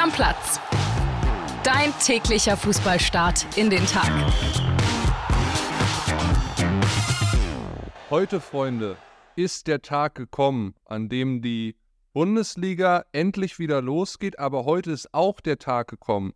[0.00, 0.58] Stammplatz.
[1.62, 4.10] Dein täglicher Fußballstart in den Tag.
[8.08, 8.96] Heute, Freunde,
[9.36, 11.76] ist der Tag gekommen, an dem die
[12.14, 16.32] Bundesliga endlich wieder losgeht, aber heute ist auch der Tag gekommen,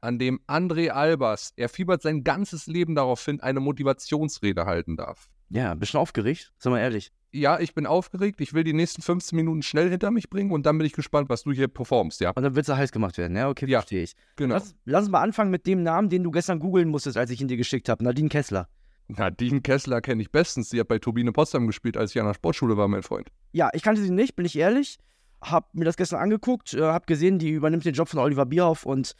[0.00, 5.28] an dem André Albers, er fiebert sein ganzes Leben darauf hin, eine Motivationsrede halten darf.
[5.50, 7.12] Ja, ein bisschen aufgeregt, sag mal ehrlich.
[7.30, 8.40] Ja, ich bin aufgeregt.
[8.40, 11.28] Ich will die nächsten 15 Minuten schnell hinter mich bringen und dann bin ich gespannt,
[11.28, 12.30] was du hier performst, ja.
[12.30, 13.48] Und dann wird es heiß gemacht werden, ja?
[13.48, 14.14] Okay, Ja, verstehe ich.
[14.36, 14.54] Genau.
[14.54, 17.40] Lass, lass uns mal anfangen mit dem Namen, den du gestern googeln musstest, als ich
[17.40, 18.02] ihn dir geschickt habe.
[18.02, 18.68] Nadine Kessler.
[19.08, 20.70] Nadine Kessler kenne ich bestens.
[20.70, 23.28] Sie hat bei Turbine Potsdam gespielt, als ich an der Sportschule war, mein Freund.
[23.52, 24.98] Ja, ich kannte sie nicht, bin ich ehrlich.
[25.40, 28.84] Hab mir das gestern angeguckt, äh, hab gesehen, die übernimmt den Job von Oliver Bierhoff
[28.84, 29.14] und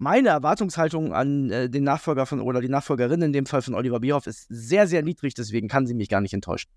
[0.00, 4.00] meine Erwartungshaltung an äh, den Nachfolger von oder die Nachfolgerin in dem Fall von Oliver
[4.00, 6.70] Bierhoff ist sehr, sehr niedrig, deswegen kann sie mich gar nicht enttäuschen.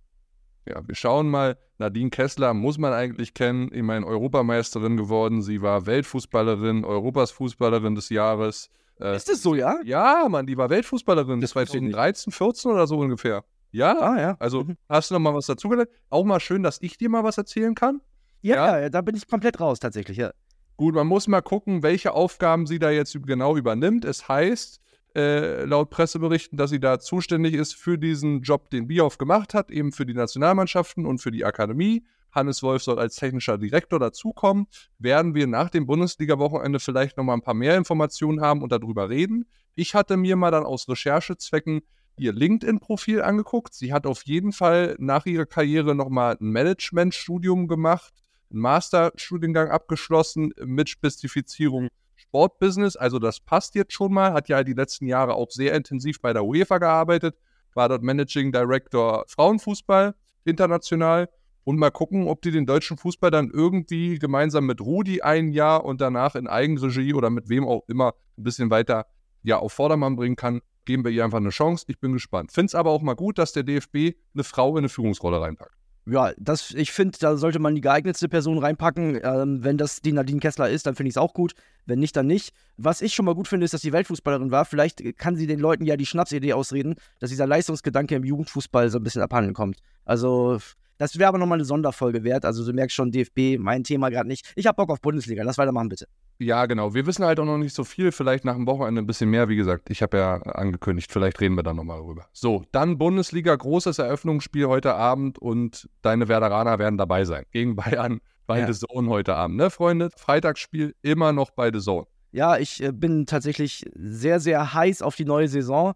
[0.68, 1.58] Ja, wir schauen mal.
[1.78, 3.70] Nadine Kessler muss man eigentlich kennen.
[3.86, 5.42] Meine, Europameisterin geworden.
[5.42, 8.70] Sie war Weltfußballerin, Europas Fußballerin des Jahres.
[9.00, 9.80] Äh, Ist das so, ja?
[9.84, 11.42] ja, Mann, die war Weltfußballerin.
[11.42, 11.94] Das Das war wusste ich nicht.
[11.96, 13.44] 2013, 14 oder so ungefähr.
[13.72, 14.36] Ja, Ah, ja.
[14.40, 14.78] also Mhm.
[14.88, 15.90] hast du noch mal was dazugelernt?
[16.10, 18.02] Auch mal schön, dass ich dir mal was erzählen kann.
[18.42, 18.80] Ja, Ja.
[18.82, 20.32] ja, da bin ich komplett raus, tatsächlich, ja.
[20.76, 24.06] Gut, man muss mal gucken, welche Aufgaben sie da jetzt genau übernimmt.
[24.06, 24.82] Es heißt,
[25.16, 29.70] äh, laut Presseberichten, dass sie da zuständig ist für diesen Job, den Bierhoff gemacht hat,
[29.70, 32.04] eben für die Nationalmannschaften und für die Akademie.
[32.32, 34.66] Hannes Wolf soll als technischer Direktor dazukommen.
[34.98, 39.10] Werden wir nach dem Bundesliga-Wochenende vielleicht noch mal ein paar mehr Informationen haben und darüber
[39.10, 39.46] reden.
[39.76, 41.82] Ich hatte mir mal dann aus Recherchezwecken
[42.18, 43.76] ihr LinkedIn-Profil angeguckt.
[43.76, 48.23] Sie hat auf jeden Fall nach ihrer Karriere noch mal ein Management-Studium gemacht
[48.54, 52.96] einen Masterstudiengang abgeschlossen mit Spezifizierung Sportbusiness.
[52.96, 54.34] Also das passt jetzt schon mal.
[54.34, 57.36] Hat ja die letzten Jahre auch sehr intensiv bei der UEFA gearbeitet.
[57.74, 61.30] War dort Managing Director Frauenfußball international.
[61.66, 65.86] Und mal gucken, ob die den deutschen Fußball dann irgendwie gemeinsam mit Rudi ein Jahr
[65.86, 69.06] und danach in Eigenregie oder mit wem auch immer ein bisschen weiter
[69.44, 70.62] ja, auf Vordermann bringen kann.
[70.86, 71.86] Geben wir ihr einfach eine Chance.
[71.88, 72.52] Ich bin gespannt.
[72.52, 75.83] Finde es aber auch mal gut, dass der DFB eine Frau in eine Führungsrolle reinpackt.
[76.06, 79.22] Ja, das, ich finde, da sollte man die geeignetste Person reinpacken.
[79.24, 81.54] Ähm, wenn das die Nadine Kessler ist, dann finde ich es auch gut.
[81.86, 82.54] Wenn nicht, dann nicht.
[82.76, 84.66] Was ich schon mal gut finde, ist, dass sie Weltfußballerin war.
[84.66, 89.00] Vielleicht kann sie den Leuten ja die Schnapsidee ausreden, dass dieser Leistungsgedanke im Jugendfußball so
[89.00, 89.78] ein bisschen abhanden kommt.
[90.04, 90.60] Also,
[90.98, 92.46] das wäre aber nochmal eine Sonderfolge wert.
[92.46, 94.52] Also, du merkst schon, DFB, mein Thema gerade nicht.
[94.56, 95.44] Ich habe Bock auf Bundesliga.
[95.44, 96.08] Lass weitermachen, bitte.
[96.40, 96.94] Ja, genau.
[96.94, 98.12] Wir wissen halt auch noch nicht so viel.
[98.12, 99.50] Vielleicht nach dem Wochenende ein bisschen mehr.
[99.50, 102.26] Wie gesagt, ich habe ja angekündigt, vielleicht reden wir dann nochmal darüber.
[102.34, 107.46] So, dann Bundesliga, großes Eröffnungsspiel heute Abend und deine Werderaner werden dabei sein.
[107.52, 108.72] Gegen Bayern bei Ja.
[108.72, 110.10] The Zone heute Abend, ne, Freunde?
[110.18, 112.08] Freitagsspiel immer noch bei The Zone.
[112.32, 115.94] Ja, ich äh, bin tatsächlich sehr, sehr heiß auf die neue Saison.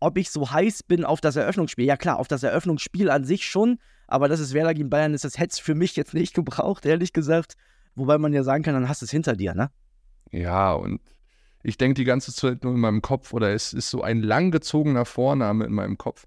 [0.00, 1.86] Ob ich so heiß bin auf das Eröffnungsspiel?
[1.86, 3.78] Ja, klar, auf das Eröffnungsspiel an sich schon.
[4.06, 6.84] Aber dass es Werder gegen Bayern ist, das hätte es für mich jetzt nicht gebraucht,
[6.86, 7.54] ehrlich gesagt.
[7.94, 9.70] Wobei man ja sagen kann, dann hast du es hinter dir, ne?
[10.30, 11.00] Ja, und
[11.62, 15.04] ich denke die ganze Zeit nur in meinem Kopf, oder es ist so ein langgezogener
[15.06, 16.26] Vorname in meinem Kopf.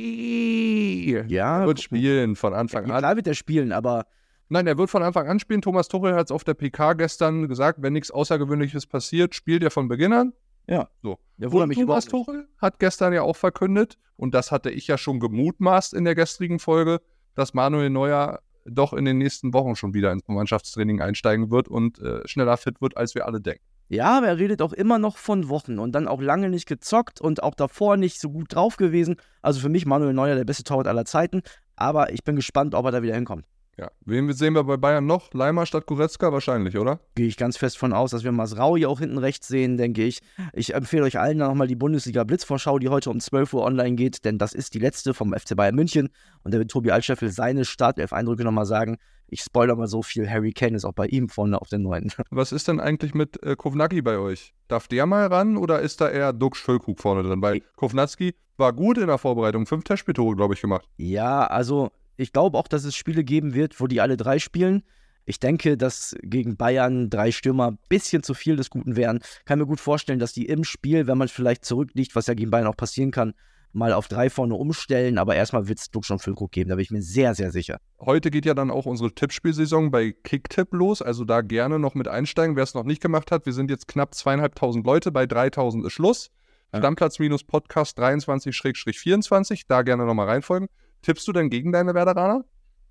[0.00, 1.24] Harry.
[1.28, 2.98] Ja, Er wird spielen von Anfang Ja, an.
[3.00, 4.06] klar wird er spielen, aber
[4.52, 5.62] Nein, er wird von Anfang an spielen.
[5.62, 9.70] Thomas Tuchel hat es auf der PK gestern gesagt, wenn nichts Außergewöhnliches passiert, spielt er
[9.70, 10.32] von Beginn an.
[10.66, 10.88] Ja.
[11.02, 11.18] So.
[11.36, 12.04] der wundert Und mich Thomas.
[12.06, 16.14] Tuchel hat gestern ja auch verkündet, und das hatte ich ja schon gemutmaßt in der
[16.14, 17.00] gestrigen Folge,
[17.34, 21.98] dass Manuel Neuer doch in den nächsten Wochen schon wieder ins Mannschaftstraining einsteigen wird und
[22.00, 23.64] äh, schneller fit wird, als wir alle denken.
[23.88, 27.20] Ja, aber er redet auch immer noch von Wochen und dann auch lange nicht gezockt
[27.20, 29.16] und auch davor nicht so gut drauf gewesen.
[29.42, 31.42] Also für mich Manuel Neuer der beste Torwart aller Zeiten.
[31.74, 33.46] Aber ich bin gespannt, ob er da wieder hinkommt.
[33.78, 33.90] Ja.
[34.04, 35.32] Wen sehen wir bei Bayern noch?
[35.32, 37.00] Leimer statt Goretzka wahrscheinlich, oder?
[37.14, 40.20] Gehe ich ganz fest von aus, dass wir Masraui auch hinten rechts sehen, denke ich.
[40.52, 44.24] Ich empfehle euch allen nochmal die Bundesliga Blitzvorschau, die heute um 12 Uhr online geht,
[44.24, 46.10] denn das ist die letzte vom FC Bayern München.
[46.42, 48.98] Und da wird Tobi Altscheffel seine Startelf-Eindrücke nochmal sagen.
[49.28, 52.12] Ich spoilere mal so viel, Harry Kane ist auch bei ihm vorne auf den neuen.
[52.30, 54.52] Was ist denn eigentlich mit äh, Kovnacki bei euch?
[54.68, 57.40] Darf der mal ran oder ist da eher Dux Füllkrug vorne drin?
[57.40, 60.86] Weil Kovnacki war gut in der Vorbereitung, fünf Testspieltore, glaube ich, gemacht.
[60.98, 64.82] Ja, also ich glaube auch, dass es Spiele geben wird, wo die alle drei spielen.
[65.26, 69.20] Ich denke, dass gegen Bayern drei Stürmer ein bisschen zu viel des Guten wären.
[69.44, 72.50] Kann mir gut vorstellen, dass die im Spiel, wenn man vielleicht zurückliegt, was ja gegen
[72.50, 73.34] Bayern auch passieren kann,
[73.72, 75.18] mal auf drei vorne umstellen.
[75.18, 77.78] Aber erstmal wird es Dux und Füllkrug geben, da bin ich mir sehr, sehr sicher.
[78.00, 82.08] Heute geht ja dann auch unsere Tippspielsaison bei Kicktipp los, also da gerne noch mit
[82.08, 83.46] einsteigen, wer es noch nicht gemacht hat.
[83.46, 86.30] Wir sind jetzt knapp zweieinhalbtausend Leute, bei 3000 ist Schluss.
[86.72, 86.78] Ja.
[86.78, 90.68] Stammplatz-Podcast 23-24, da gerne nochmal reinfolgen.
[91.02, 92.44] Tippst du denn gegen deine Werderaner?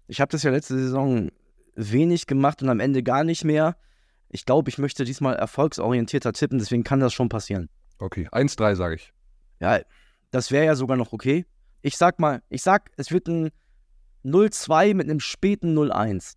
[0.07, 1.29] Ich habe das ja letzte Saison
[1.75, 3.77] wenig gemacht und am Ende gar nicht mehr.
[4.29, 7.69] Ich glaube, ich möchte diesmal erfolgsorientierter tippen, deswegen kann das schon passieren.
[7.99, 9.13] Okay, 1-3 sage ich.
[9.59, 9.79] Ja,
[10.31, 11.45] das wäre ja sogar noch okay.
[11.81, 13.49] Ich sag mal, ich sag, es wird ein
[14.25, 16.35] 0-2 mit einem späten 0-1.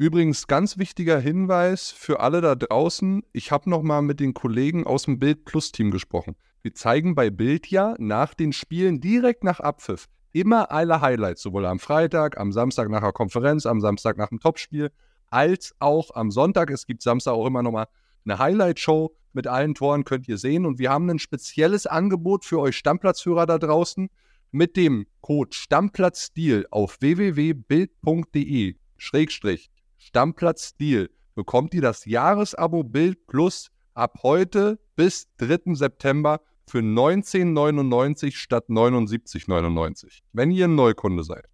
[0.00, 3.24] Übrigens, ganz wichtiger Hinweis für alle da draußen.
[3.32, 6.36] Ich habe nochmal mit den Kollegen aus dem Bild Plus Team gesprochen.
[6.62, 11.66] Wir zeigen bei Bild ja nach den Spielen direkt nach Abpfiff immer alle Highlights, sowohl
[11.66, 14.90] am Freitag, am Samstag nach der Konferenz, am Samstag nach dem Topspiel,
[15.30, 16.70] als auch am Sonntag.
[16.70, 17.86] Es gibt Samstag auch immer nochmal
[18.24, 20.66] eine Highlight-Show mit allen Toren, könnt ihr sehen.
[20.66, 24.10] Und wir haben ein spezielles Angebot für euch Stammplatzhörer da draußen.
[24.50, 34.20] Mit dem Code Stammplatzdeel auf www.bild.de Schrägstrich Stammplatzdeel bekommt ihr das Jahresabo Bild Plus ab
[34.22, 35.74] heute bis 3.
[35.74, 41.46] September für 19,99 statt 79,99, wenn ihr ein Neukunde seid.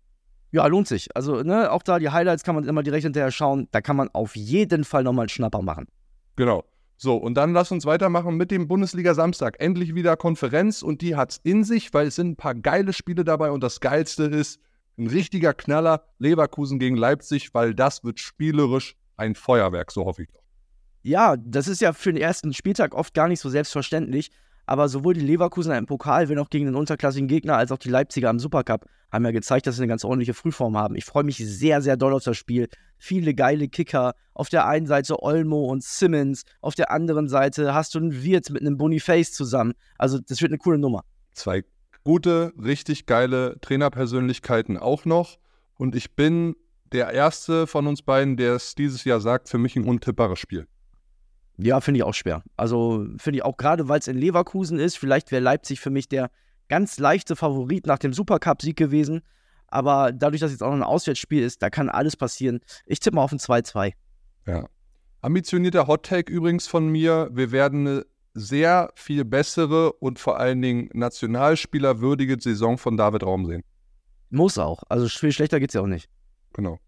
[0.53, 1.17] Ja, lohnt sich.
[1.17, 3.67] Also, ne, auch da die Highlights kann man immer direkt hinterher schauen.
[3.73, 5.89] Da kann man auf jeden Fall nochmal einen Schnapper machen.
[6.37, 6.65] Genau.
[6.97, 9.57] So, und dann lass uns weitermachen mit dem Bundesliga Samstag.
[9.59, 12.93] Endlich wieder Konferenz und die hat es in sich, weil es sind ein paar geile
[12.93, 14.61] Spiele dabei und das Geilste ist
[14.97, 20.29] ein richtiger Knaller Leverkusen gegen Leipzig, weil das wird spielerisch ein Feuerwerk, so hoffe ich
[20.31, 20.43] doch.
[21.03, 24.31] Ja, das ist ja für den ersten Spieltag oft gar nicht so selbstverständlich.
[24.67, 27.91] Aber sowohl die Leverkusener im Pokal, wenn auch gegen den unterklassigen Gegner, als auch die
[27.91, 30.97] Leipziger im Supercup haben ja gezeigt, dass sie eine ganz ordentliche Frühform haben.
[30.97, 32.69] Ich freue mich sehr, sehr doll auf das Spiel.
[32.99, 34.15] Viele geile Kicker.
[34.33, 36.43] Auf der einen Seite Olmo und Simmons.
[36.61, 39.75] Auf der anderen Seite hast du einen Wirt mit einem Boniface zusammen.
[39.99, 41.05] Also, das wird eine coole Nummer.
[41.33, 41.63] Zwei
[42.05, 45.39] gute, richtig geile Trainerpersönlichkeiten auch noch.
[45.77, 46.55] Und ich bin
[46.93, 50.67] der Erste von uns beiden, der es dieses Jahr sagt, für mich ein untippbares Spiel.
[51.57, 52.43] Ja, finde ich auch schwer.
[52.57, 54.97] Also finde ich auch gerade, weil es in Leverkusen ist.
[54.97, 56.31] Vielleicht wäre Leipzig für mich der
[56.69, 59.23] ganz leichte Favorit nach dem Supercup-Sieg gewesen.
[59.69, 62.61] Aber dadurch, dass jetzt auch noch ein Auswärtsspiel ist, da kann alles passieren.
[62.87, 63.93] Ich tippe mal auf ein 2-2.
[64.47, 64.69] Ja.
[65.21, 67.31] Ambitionierter Hot-Take übrigens von mir.
[67.33, 73.47] Wir werden eine sehr viel bessere und vor allen Dingen nationalspielerwürdige Saison von David Raum
[73.47, 73.63] sehen.
[74.31, 74.83] Muss auch.
[74.89, 76.09] Also viel schlechter geht es ja auch nicht.
[76.53, 76.79] Genau.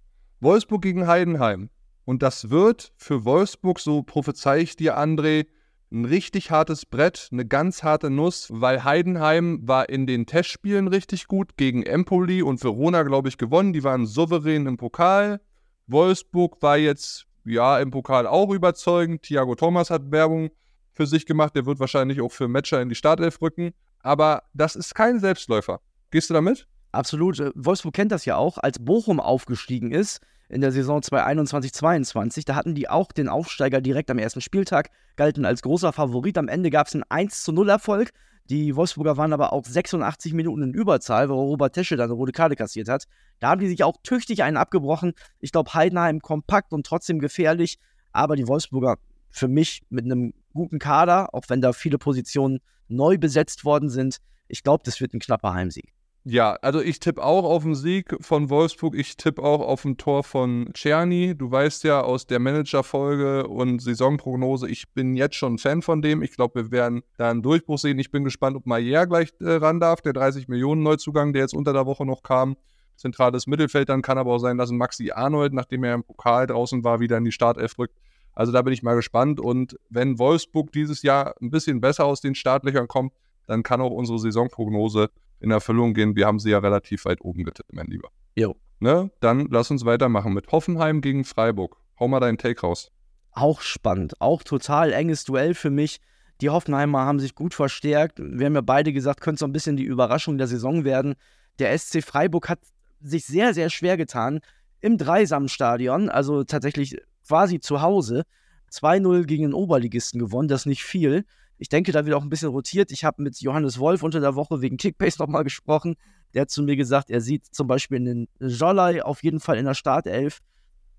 [0.41, 1.71] Wolfsburg gegen Heidenheim.
[2.07, 5.47] Und das wird für Wolfsburg, so prophezei ich dir, André,
[5.91, 11.27] ein richtig hartes Brett, eine ganz harte Nuss, weil Heidenheim war in den Testspielen richtig
[11.27, 13.73] gut gegen Empoli und Verona, glaube ich, gewonnen.
[13.73, 15.41] Die waren souverän im Pokal.
[15.89, 19.23] Wolfsburg war jetzt, ja, im Pokal auch überzeugend.
[19.23, 20.51] Thiago Thomas hat Werbung
[20.93, 21.57] für sich gemacht.
[21.57, 23.73] Der wird wahrscheinlich auch für Matcher in die Startelf rücken.
[24.01, 25.81] Aber das ist kein Selbstläufer.
[26.13, 26.69] Gehst du damit?
[26.93, 27.43] Absolut.
[27.57, 32.45] Wolfsburg kennt das ja auch, als Bochum aufgestiegen ist in der Saison 2021-22.
[32.47, 36.39] Da hatten die auch den Aufsteiger direkt am ersten Spieltag, galten als großer Favorit.
[36.39, 38.11] Am Ende gab es einen 1 0 Erfolg.
[38.49, 42.31] Die Wolfsburger waren aber auch 86 Minuten in Überzahl, wo Robert Tesche dann eine rote
[42.31, 43.05] Karte kassiert hat.
[43.41, 45.15] Da haben die sich auch tüchtig einen abgebrochen.
[45.41, 47.79] Ich glaube, Heidenheim kompakt und trotzdem gefährlich.
[48.13, 48.99] Aber die Wolfsburger
[49.31, 54.19] für mich mit einem guten Kader, auch wenn da viele Positionen neu besetzt worden sind.
[54.47, 55.93] Ich glaube, das wird ein knapper Heimsieg.
[56.29, 58.97] Ja, also ich tippe auch auf den Sieg von Wolfsburg.
[58.97, 61.37] Ich tippe auch auf ein Tor von Czerny.
[61.39, 66.23] Du weißt ja aus der Managerfolge und Saisonprognose, ich bin jetzt schon Fan von dem.
[66.23, 68.01] Ich glaube, wir werden da einen Durchbruch sehen.
[68.01, 70.01] Ich bin gespannt, ob Maier gleich äh, ran darf.
[70.01, 72.57] Der 30 Millionen Neuzugang, der jetzt unter der Woche noch kam.
[72.97, 73.89] Zentrales Mittelfeld.
[73.89, 77.19] Dann kann aber auch sein, dass Maxi Arnold, nachdem er im Pokal draußen war, wieder
[77.19, 77.95] in die Startelf rückt.
[78.33, 79.39] Also da bin ich mal gespannt.
[79.39, 83.13] Und wenn Wolfsburg dieses Jahr ein bisschen besser aus den Startlöchern kommt,
[83.47, 85.09] dann kann auch unsere Saisonprognose
[85.41, 86.17] in Erfüllung gehen.
[86.17, 88.11] Wir haben sie ja relativ weit oben getippt, mein Lieber.
[88.35, 88.57] Jo.
[88.81, 89.11] Ne?
[89.21, 91.77] Dann lass uns weitermachen mit Hoffenheim gegen Freiburg.
[91.99, 92.91] Hau mal deinen Take raus.
[93.33, 94.21] Auch spannend.
[94.21, 96.01] Auch total enges Duell für mich.
[96.41, 98.19] Die Hoffenheimer haben sich gut verstärkt.
[98.19, 101.15] Wir haben ja beide gesagt, könnte so ein bisschen die Überraschung der Saison werden.
[101.59, 102.61] Der SC Freiburg hat
[103.01, 104.41] sich sehr, sehr schwer getan
[104.81, 108.25] im Dreisamstadion, also tatsächlich quasi zu Hause.
[108.71, 111.25] 2-0 gegen den Oberligisten gewonnen, das nicht viel.
[111.59, 112.91] Ich denke, da wird auch ein bisschen rotiert.
[112.91, 115.97] Ich habe mit Johannes Wolf unter der Woche wegen Kickbase nochmal gesprochen.
[116.35, 119.65] Der hat zu mir gesagt, er sieht zum Beispiel einen Jolley auf jeden Fall in
[119.65, 120.41] der Startelf.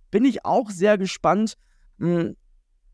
[0.10, 1.58] Bin ich auch sehr gespannt.
[2.00, 2.36] Hm,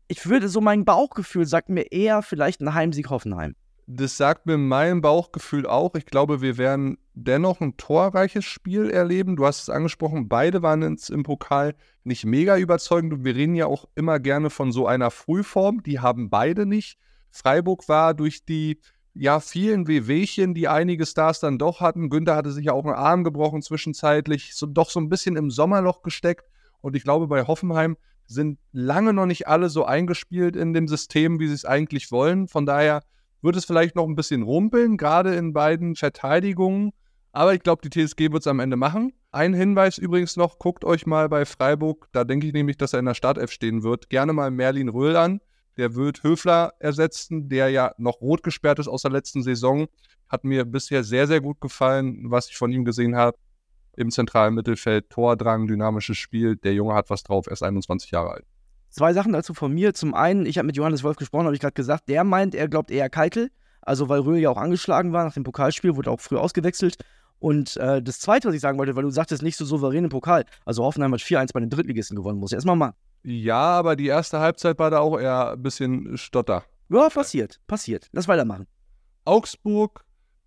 [0.08, 3.54] ich würde so, mein Bauchgefühl sagt mir eher vielleicht ein Heimsieg Hoffenheim.
[3.86, 5.94] Das sagt mir mein Bauchgefühl auch.
[5.94, 9.36] Ich glaube, wir werden dennoch ein torreiches Spiel erleben.
[9.36, 13.54] Du hast es angesprochen, beide waren ins, im Pokal nicht mega überzeugend und wir reden
[13.54, 15.82] ja auch immer gerne von so einer Frühform.
[15.82, 16.98] Die haben beide nicht.
[17.34, 18.78] Freiburg war durch die
[19.12, 22.10] ja, vielen Wehwehchen, die einige Stars dann doch hatten.
[22.10, 25.50] Günther hatte sich ja auch einen Arm gebrochen zwischenzeitlich, so, doch so ein bisschen im
[25.50, 26.46] Sommerloch gesteckt.
[26.80, 31.38] Und ich glaube, bei Hoffenheim sind lange noch nicht alle so eingespielt in dem System,
[31.38, 32.48] wie sie es eigentlich wollen.
[32.48, 33.02] Von daher
[33.42, 36.92] wird es vielleicht noch ein bisschen rumpeln, gerade in beiden Verteidigungen.
[37.32, 39.12] Aber ich glaube, die TSG wird es am Ende machen.
[39.32, 43.00] Ein Hinweis übrigens noch, guckt euch mal bei Freiburg, da denke ich nämlich, dass er
[43.00, 45.40] in der Startelf stehen wird, gerne mal Merlin Röhl an.
[45.76, 49.86] Der wird Höfler ersetzen, der ja noch rot gesperrt ist aus der letzten Saison.
[50.28, 53.36] Hat mir bisher sehr, sehr gut gefallen, was ich von ihm gesehen habe.
[53.96, 56.56] im zentralen Mittelfeld, Tordrang, dynamisches Spiel.
[56.56, 58.44] Der Junge hat was drauf, er ist 21 Jahre alt.
[58.90, 59.94] Zwei Sachen dazu von mir.
[59.94, 62.68] Zum einen, ich habe mit Johannes Wolf gesprochen, habe ich gerade gesagt, der meint, er
[62.68, 63.50] glaubt eher Keitel.
[63.82, 66.96] Also, weil Röhl ja auch angeschlagen war nach dem Pokalspiel, wurde auch früh ausgewechselt.
[67.38, 70.10] Und äh, das Zweite, was ich sagen wollte, weil du sagtest, nicht so souverän im
[70.10, 70.44] Pokal.
[70.64, 72.94] Also, Hoffenheim hat 4-1 bei den Drittligisten gewonnen, muss ich erstmal mal.
[73.24, 76.64] Ja, aber die erste Halbzeit war da auch eher ein bisschen Stotter.
[76.90, 78.08] Ja, passiert, passiert.
[78.12, 78.66] Lass weitermachen.
[79.24, 80.04] Augsburg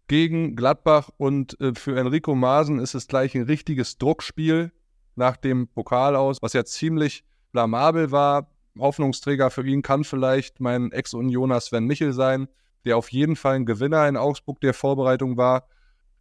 [0.08, 4.72] gegen Gladbach und äh, für Enrico Maaßen ist es gleich ein richtiges Druckspiel
[5.16, 8.52] nach dem Pokal aus, was ja ziemlich blamabel war.
[8.78, 12.48] Hoffnungsträger für ihn kann vielleicht mein Ex-Unioner Sven Michel sein,
[12.86, 15.68] der auf jeden Fall ein Gewinner in Augsburg der Vorbereitung war,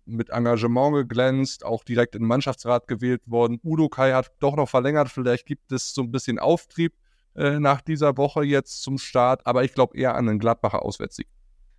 [0.06, 3.60] mit Engagement geglänzt, auch direkt in den Mannschaftsrat gewählt worden.
[3.62, 6.94] Udo Kai hat doch noch verlängert, vielleicht gibt es so ein bisschen Auftrieb
[7.34, 11.26] äh, nach dieser Woche jetzt zum Start, aber ich glaube eher an einen Gladbacher Auswärtssieg.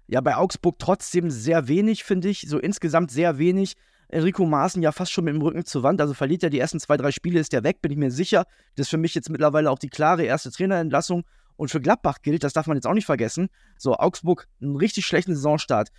[0.07, 3.75] Ja, bei Augsburg trotzdem sehr wenig, finde ich, so insgesamt sehr wenig.
[4.09, 5.99] Enrico Maaßen ja fast schon mit dem Rücken zur Wand.
[5.99, 8.45] Also verliert er die ersten zwei, drei Spiele, ist er weg, bin ich mir sicher.
[8.75, 11.25] Das ist für mich jetzt mittlerweile auch die klare erste Trainerentlassung.
[11.57, 13.49] Und für Gladbach gilt, das darf man jetzt auch nicht vergessen.
[13.77, 15.89] So, Augsburg, einen richtig schlechten Saisonstart.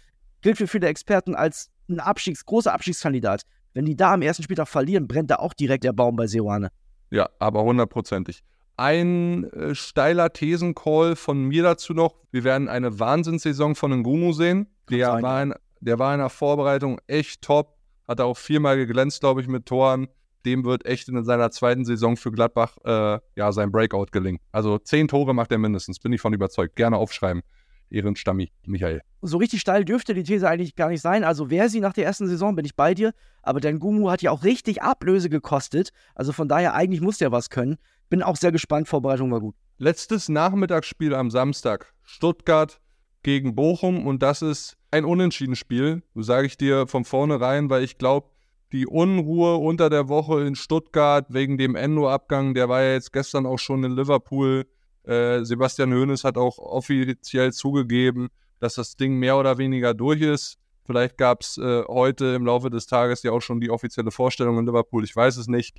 [0.41, 3.43] Gilt für viele Experten als ein Abstiegs-, großer Abstiegskandidat.
[3.75, 6.71] Wenn die da am ersten Spieltag verlieren, brennt da auch direkt der Baum bei Seoane.
[7.11, 8.43] Ja, aber hundertprozentig.
[8.77, 12.15] Ein äh, steiler Thesencall von mir dazu noch.
[12.31, 14.69] Wir werden eine Wahnsinnssaison von Ngumu sehen.
[14.91, 17.79] Der war, in, der war in der Vorbereitung echt top
[18.09, 20.09] hat er auch viermal geglänzt, glaube ich, mit Toren.
[20.47, 24.39] Dem wird echt in seiner zweiten Saison für Gladbach äh, ja sein Breakout gelingen.
[24.51, 26.75] Also zehn Tore macht er mindestens, bin ich von überzeugt.
[26.75, 27.43] Gerne aufschreiben.
[27.91, 29.01] Ehrenstammi, Michael.
[29.23, 31.25] So richtig steil dürfte die These eigentlich gar nicht sein.
[31.25, 33.13] Also wäre sie nach der ersten Saison, bin ich bei dir.
[33.43, 35.91] Aber dein Gumu hat ja auch richtig Ablöse gekostet.
[36.15, 37.79] Also von daher, eigentlich muss der was können.
[38.09, 38.89] Bin auch sehr gespannt.
[38.89, 39.55] Vorbereitung war gut.
[39.79, 41.93] Letztes Nachmittagsspiel am Samstag.
[42.03, 42.81] Stuttgart
[43.23, 48.31] gegen Bochum und das ist ein Unentschieden-Spiel, sage ich dir von vornherein, weil ich glaube,
[48.73, 53.47] die Unruhe unter der Woche in Stuttgart wegen dem Endo-Abgang, der war ja jetzt gestern
[53.47, 54.67] auch schon in Liverpool.
[55.05, 58.29] Äh, Sebastian Hoeneß hat auch offiziell zugegeben,
[58.61, 60.59] dass das Ding mehr oder weniger durch ist.
[60.85, 64.59] Vielleicht gab es äh, heute im Laufe des Tages ja auch schon die offizielle Vorstellung
[64.59, 65.05] in Liverpool.
[65.05, 65.79] Ich weiß es nicht.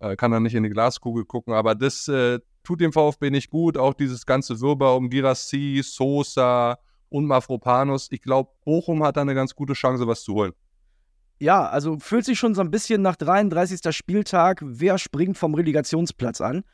[0.00, 1.54] Äh, kann da nicht in die Glaskugel gucken.
[1.54, 3.78] Aber das äh, tut dem VfB nicht gut.
[3.78, 6.78] Auch dieses ganze Wirrwarr um Girassi, Sosa,
[7.14, 8.08] und Mafropanus.
[8.10, 10.52] Ich glaube, Bochum hat da eine ganz gute Chance, was zu holen.
[11.38, 13.94] Ja, also fühlt sich schon so ein bisschen nach 33.
[13.94, 16.64] Spieltag, wer springt vom Relegationsplatz an?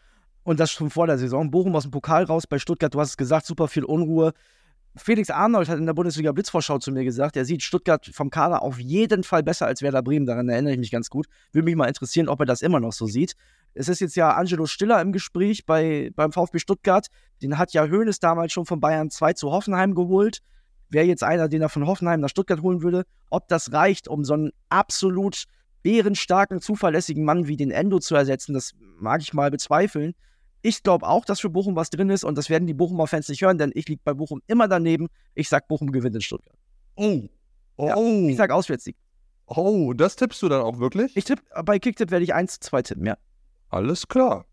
[0.51, 1.49] Und das schon vor der Saison.
[1.53, 4.33] Bochum aus dem Pokal raus bei Stuttgart, du hast es gesagt, super viel Unruhe.
[4.97, 8.63] Felix Arnold hat in der Bundesliga Blitzvorschau zu mir gesagt, er sieht Stuttgart vom Kader
[8.63, 10.27] auf jeden Fall besser als Werder Bremen.
[10.27, 11.29] Daran erinnere ich mich ganz gut.
[11.53, 13.37] Würde mich mal interessieren, ob er das immer noch so sieht.
[13.75, 17.07] Es ist jetzt ja Angelo Stiller im Gespräch bei, beim VfB Stuttgart.
[17.41, 20.41] Den hat ja Hoeneß damals schon von Bayern 2 zu Hoffenheim geholt.
[20.89, 23.05] Wäre jetzt einer, den er von Hoffenheim nach Stuttgart holen würde.
[23.31, 25.45] Ob das reicht, um so einen absolut
[25.85, 30.13] bärenstarken, zuverlässigen Mann wie den Endo zu ersetzen, das mag ich mal bezweifeln.
[30.63, 33.29] Ich glaube auch, dass für Bochum was drin ist und das werden die Bochumer Fans
[33.29, 35.09] nicht hören, denn ich liege bei Bochum immer daneben.
[35.35, 36.57] Ich sag, Bochum gewinnt in Stuttgart.
[36.97, 37.23] Oh.
[37.77, 37.87] Oh.
[37.87, 38.97] Ja, ich sag Auswärtssieg.
[39.47, 41.17] Oh, das tippst du dann auch wirklich?
[41.17, 43.17] Ich tippe, bei Kicktipp werde ich 1 zu 2 tippen, ja.
[43.71, 44.45] Alles klar.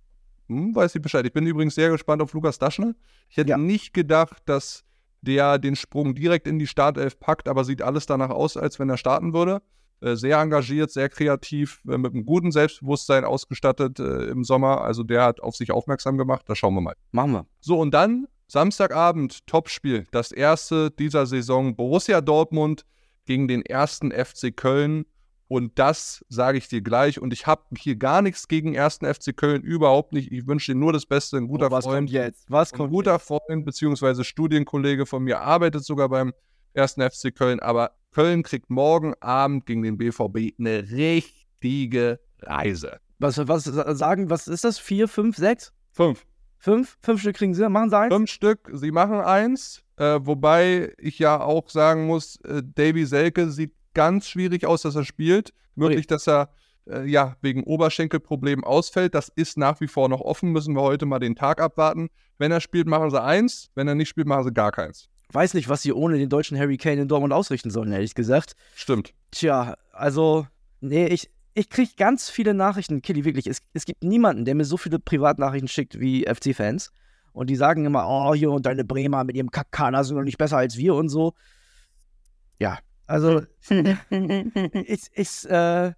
[0.47, 1.25] Hm, weiß ich Bescheid.
[1.25, 2.93] Ich bin übrigens sehr gespannt auf Lukas Daschner.
[3.29, 3.57] Ich hätte Ja.
[3.57, 4.85] nicht gedacht, dass
[5.21, 8.89] der den Sprung direkt in die Startelf packt, aber sieht alles danach aus, als wenn
[8.89, 9.61] er starten würde.
[9.99, 14.81] Äh, sehr engagiert, sehr kreativ, äh, mit einem guten Selbstbewusstsein ausgestattet äh, im Sommer.
[14.81, 16.43] Also der hat auf sich aufmerksam gemacht.
[16.47, 16.95] Da schauen wir mal.
[17.11, 17.45] Machen wir.
[17.61, 20.05] So, und dann Samstagabend, Topspiel.
[20.11, 21.75] Das erste dieser Saison.
[21.75, 22.85] Borussia Dortmund
[23.25, 25.05] gegen den ersten FC Köln.
[25.49, 27.19] Und das sage ich dir gleich.
[27.19, 30.31] Und ich habe hier gar nichts gegen ersten FC Köln, überhaupt nicht.
[30.31, 31.37] Ich wünsche dir nur das Beste.
[31.37, 31.95] Ein guter oh, was Freund.
[31.95, 32.45] kommt jetzt?
[32.49, 34.23] Was Ein kommt guter Freund bzw.
[34.23, 36.33] Studienkollege von mir arbeitet sogar beim
[36.77, 37.59] ersten FC Köln.
[37.59, 42.99] Aber Köln kriegt morgen Abend gegen den BVB eine richtige Reise.
[43.19, 44.77] Was, was sagen, was ist das?
[44.79, 45.73] Vier, fünf, sechs?
[45.91, 46.25] Fünf.
[46.59, 46.97] Fünf?
[47.01, 47.67] Fünf Stück kriegen sie?
[47.69, 48.13] Machen sie eins?
[48.13, 49.83] Fünf Stück, sie machen eins.
[49.97, 54.95] Äh, wobei ich ja auch sagen muss, äh, Davy Selke sieht ganz schwierig aus, dass
[54.95, 55.53] er spielt.
[55.75, 56.49] Möglich, dass er
[56.87, 59.15] äh, ja wegen Oberschenkelproblemen ausfällt.
[59.15, 60.51] Das ist nach wie vor noch offen.
[60.51, 62.09] Müssen wir heute mal den Tag abwarten.
[62.37, 63.69] Wenn er spielt, machen sie eins.
[63.75, 65.09] Wenn er nicht spielt, machen sie gar keins.
[65.31, 68.55] Weiß nicht, was sie ohne den deutschen Harry Kane in Dortmund ausrichten sollen, ehrlich gesagt.
[68.75, 69.13] Stimmt.
[69.31, 70.47] Tja, also,
[70.79, 73.47] nee, ich, ich kriege ganz viele Nachrichten, Killy, wirklich.
[73.47, 76.91] Es, es gibt niemanden, der mir so viele Privatnachrichten schickt wie FC-Fans.
[77.33, 80.37] Und die sagen immer, oh, hier und deine Bremer mit ihrem Kackkana sind doch nicht
[80.37, 81.33] besser als wir und so.
[82.59, 83.41] Ja, also,
[84.09, 85.93] ich, ich, äh,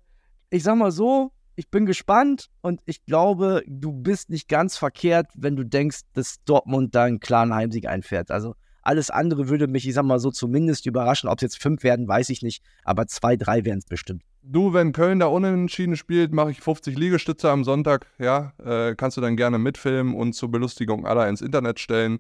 [0.50, 5.28] ich sag mal so, ich bin gespannt und ich glaube, du bist nicht ganz verkehrt,
[5.36, 8.32] wenn du denkst, dass Dortmund da einen klaren Heimsieg einfährt.
[8.32, 11.30] Also, alles andere würde mich, ich sag mal so, zumindest überraschen.
[11.30, 12.64] Ob es jetzt fünf werden, weiß ich nicht.
[12.84, 14.24] Aber zwei, drei werden es bestimmt.
[14.42, 18.08] Du, wenn Köln da unentschieden spielt, mache ich 50 Liegestütze am Sonntag.
[18.20, 22.20] Ja, äh, kannst du dann gerne mitfilmen und zur Belustigung aller ins Internet stellen.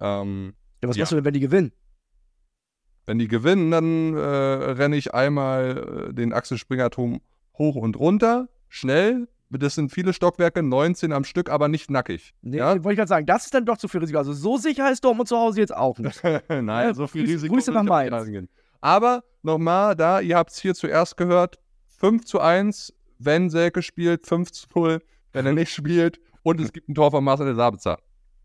[0.00, 1.02] Ähm, Ja, was Ja.
[1.02, 1.72] machst du denn, wenn die gewinnen?
[3.08, 7.20] wenn die gewinnen, dann äh, renne ich einmal äh, den Axel Springer Turm
[7.56, 9.28] hoch und runter, schnell.
[9.50, 12.34] Das sind viele Stockwerke, 19 am Stück, aber nicht nackig.
[12.42, 12.70] Nee, Ja?
[12.74, 14.18] wollte ich gerade sagen, das ist dann doch zu viel Risiko.
[14.18, 16.20] Also so sicher ist Dortmund zu Hause jetzt auch nicht.
[16.48, 17.54] Nein, Ja, so viel Risiko.
[17.54, 18.48] Grüße nach Mainz.
[18.80, 21.58] Aber nochmal, da, ihr habt es hier zuerst gehört,
[21.98, 25.00] 5 zu 1, wenn Selke spielt, 5 zu 0,
[25.32, 27.98] wenn er nicht spielt und es gibt ein Tor von Marcel Sabitzer.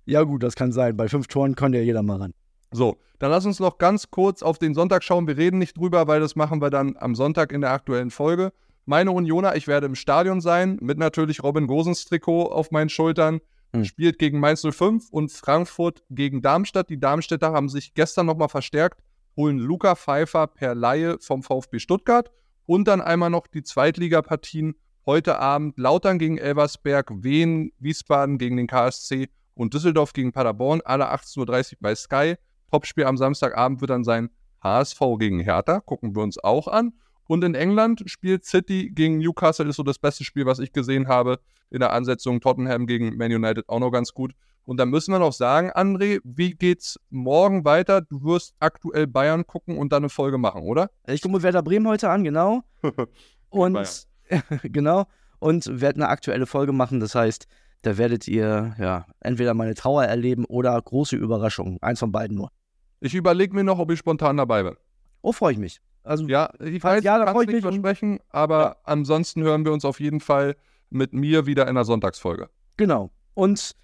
[0.06, 0.98] Ja gut, das kann sein.
[0.98, 2.34] Bei fünf Toren kann ja jeder mal ran.
[2.72, 5.28] So, dann lass uns noch ganz kurz auf den Sonntag schauen.
[5.28, 8.52] Wir reden nicht drüber, weil das machen wir dann am Sonntag in der aktuellen Folge.
[8.86, 13.40] Meine Unioner, ich werde im Stadion sein, mit natürlich Robin Gosens Trikot auf meinen Schultern.
[13.74, 13.86] Hm.
[13.86, 16.90] Spielt gegen Mainz 05 und Frankfurt gegen Darmstadt.
[16.90, 19.02] Die Darmstädter haben sich gestern nochmal verstärkt,
[19.38, 22.32] holen Luca Pfeiffer per Laie vom VfB Stuttgart
[22.66, 28.68] und dann einmal noch die Zweitligapartien heute Abend Lautern gegen Elversberg, Wien, Wiesbaden gegen den
[28.68, 32.36] KSC und Düsseldorf gegen Paderborn, alle 18.30 Uhr bei Sky.
[32.72, 34.30] Topspiel am Samstagabend wird dann sein
[34.64, 36.94] HSV gegen Hertha, gucken wir uns auch an.
[37.32, 41.08] Und in England spielt City gegen Newcastle, ist so das beste Spiel, was ich gesehen
[41.08, 42.42] habe in der Ansetzung.
[42.42, 44.34] Tottenham gegen Man United auch noch ganz gut.
[44.66, 48.02] Und dann müssen wir noch sagen, André, wie geht's morgen weiter?
[48.02, 50.90] Du wirst aktuell Bayern gucken und dann eine Folge machen, oder?
[51.08, 52.64] Ich gucke mir Werder Bremen heute an, genau.
[53.50, 54.08] Und
[54.64, 55.06] genau.
[55.40, 57.00] Und werde eine aktuelle Folge machen.
[57.00, 57.48] Das heißt,
[57.84, 61.78] da werdet ihr ja entweder meine Trauer erleben oder große Überraschungen.
[61.82, 62.52] Eins von beiden nur.
[63.00, 64.76] Ich überlege mir noch, ob ich spontan dabei bin.
[65.22, 65.80] Oh, freue ich mich.
[66.04, 68.76] Also Ja, ich weiß, ja, freu ich nicht versprechen, aber Ja.
[68.86, 70.56] ansonsten hören wir uns auf jeden Fall
[70.90, 72.50] mit mir wieder in der Sonntagsfolge.
[72.78, 73.12] Genau.
[73.34, 73.76] Und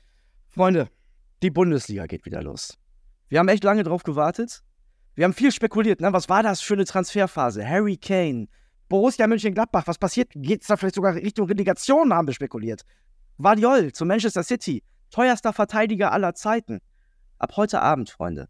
[0.48, 0.90] Freunde,
[1.44, 2.78] die Bundesliga geht wieder los.
[3.30, 4.64] Wir haben echt lange drauf gewartet.
[5.16, 6.02] Wir haben viel spekuliert.
[6.02, 6.12] Ne?
[6.14, 7.68] Was war das für eine Transferphase?
[7.68, 8.48] Harry Kane,
[8.90, 9.86] Borussia Mönchengladbach.
[9.88, 10.30] Was passiert?
[10.36, 12.14] Geht es da vielleicht sogar Richtung Relegation?
[12.14, 12.84] Haben wir spekuliert.
[13.38, 14.84] Guardiol zu Manchester City.
[15.12, 16.80] Teuerster Verteidiger aller Zeiten.
[17.38, 18.48] Ab heute Abend, Freunde.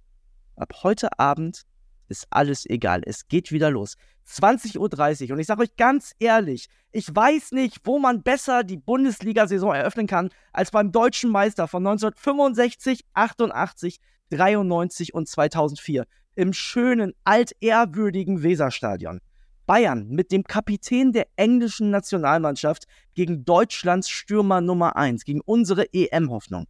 [0.55, 1.63] Ab heute Abend
[2.09, 3.01] ist alles egal.
[3.05, 3.95] Es geht wieder los.
[4.27, 5.33] 20.30 Uhr.
[5.33, 10.07] Und ich sage euch ganz ehrlich, ich weiß nicht, wo man besser die Bundesliga-Saison eröffnen
[10.07, 13.99] kann, als beim deutschen Meister von 1965, 88,
[14.31, 19.19] 93 und 2004 im schönen, altehrwürdigen Weserstadion.
[19.65, 26.67] Bayern mit dem Kapitän der englischen Nationalmannschaft gegen Deutschlands Stürmer Nummer 1, gegen unsere EM-Hoffnung.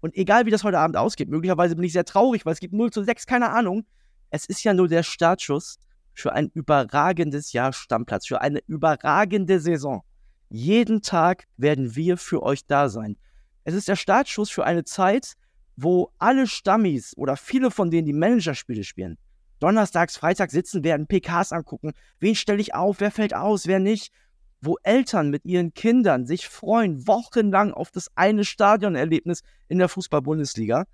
[0.00, 2.74] Und egal wie das heute Abend ausgeht, möglicherweise bin ich sehr traurig, weil es gibt
[2.74, 3.84] 0 zu 6, keine Ahnung.
[4.30, 5.78] Es ist ja nur der Startschuss
[6.12, 10.02] für ein überragendes Jahr Stammplatz, für eine überragende Saison.
[10.50, 13.16] Jeden Tag werden wir für euch da sein.
[13.64, 15.34] Es ist der Startschuss für eine Zeit,
[15.76, 19.16] wo alle Stammis oder viele von denen, die Managerspiele spielen,
[19.60, 24.12] donnerstags, freitags sitzen werden, PKs angucken, wen stelle ich auf, wer fällt aus, wer nicht,
[24.60, 30.84] wo Eltern mit ihren Kindern sich freuen, wochenlang auf das eine Stadionerlebnis in der Fußball-Bundesliga.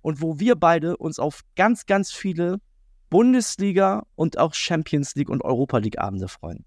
[0.00, 2.58] Und wo wir beide uns auf ganz, ganz viele
[3.12, 6.64] Bundesliga und auch Champions League und Europa League Abende freuen.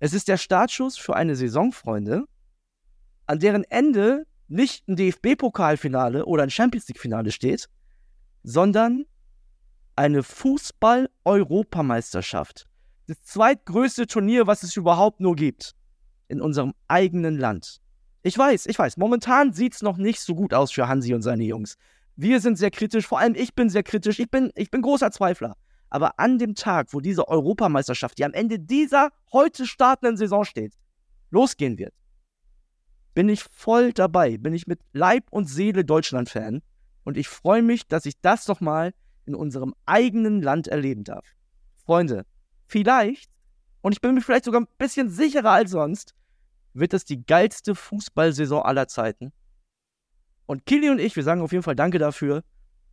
[0.00, 2.24] Es ist der Startschuss für eine Saison, Freunde,
[3.26, 7.68] an deren Ende nicht ein DFB-Pokalfinale oder ein Champions League-Finale steht,
[8.42, 9.04] sondern
[9.94, 12.66] eine Fußball-Europameisterschaft.
[13.06, 15.76] Das zweitgrößte Turnier, was es überhaupt nur gibt.
[16.26, 17.80] In unserem eigenen Land.
[18.24, 21.22] Ich weiß, ich weiß, momentan sieht es noch nicht so gut aus für Hansi und
[21.22, 21.76] seine Jungs.
[22.16, 25.12] Wir sind sehr kritisch, vor allem ich bin sehr kritisch, ich bin, ich bin großer
[25.12, 25.54] Zweifler.
[25.88, 30.74] Aber an dem Tag, wo diese Europameisterschaft, die am Ende dieser heute startenden Saison steht,
[31.30, 31.94] losgehen wird,
[33.14, 36.62] bin ich voll dabei, bin ich mit Leib und Seele Deutschland-Fan
[37.04, 38.92] und ich freue mich, dass ich das doch mal
[39.24, 41.24] in unserem eigenen Land erleben darf.
[41.84, 42.26] Freunde,
[42.66, 43.30] vielleicht,
[43.80, 46.14] und ich bin mir vielleicht sogar ein bisschen sicherer als sonst,
[46.74, 49.32] wird das die geilste Fußballsaison aller Zeiten.
[50.46, 52.42] Und Kili und ich, wir sagen auf jeden Fall Danke dafür,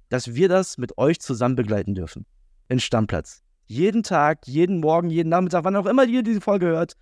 [0.09, 2.25] dass wir das mit euch zusammen begleiten dürfen.
[2.73, 3.43] In Stammplatz.
[3.67, 6.93] Jeden Tag, jeden Morgen, jeden Nachmittag, wann auch immer ihr diese Folge hört.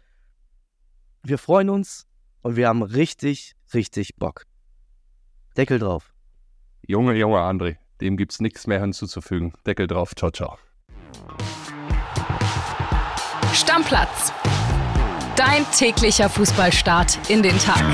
[1.24, 2.08] Wir freuen uns
[2.42, 4.44] und wir haben richtig, richtig Bock.
[5.56, 6.12] Deckel drauf.
[6.86, 9.54] Junge, Junge André, dem gibt's nichts mehr hinzuzufügen.
[9.66, 10.58] Deckel drauf, ciao, ciao.
[13.54, 14.34] Stammplatz.
[15.38, 17.86] Dein täglicher Fußballstart in den Tag.